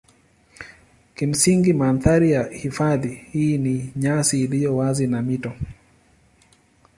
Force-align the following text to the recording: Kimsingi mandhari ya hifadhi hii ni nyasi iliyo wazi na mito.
Kimsingi 1.15 1.73
mandhari 1.73 2.31
ya 2.31 2.43
hifadhi 2.51 3.07
hii 3.15 3.57
ni 3.57 3.93
nyasi 3.95 4.43
iliyo 4.43 4.75
wazi 4.77 5.07
na 5.07 5.21
mito. 5.21 5.53